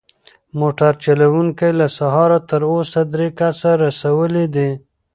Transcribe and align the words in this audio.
موټر 0.59 0.91
چلونکی 1.03 1.69
له 1.79 1.87
سهاره 1.97 2.39
تر 2.49 2.61
اوسه 2.73 2.99
درې 3.13 3.27
کسه 3.39 3.71
رسولي 3.85 4.45
دي. 4.55 4.69